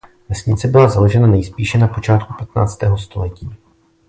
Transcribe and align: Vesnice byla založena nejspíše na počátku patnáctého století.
Vesnice 0.29 0.67
byla 0.67 0.89
založena 0.89 1.27
nejspíše 1.27 1.77
na 1.77 1.87
počátku 1.87 2.33
patnáctého 2.39 2.97
století. 2.97 3.49